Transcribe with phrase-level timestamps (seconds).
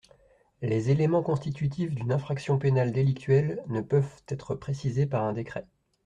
[0.63, 5.67] Les éléments constitutifs d’une infraction pénale délictuelle ne peuvent être précisés par un décret.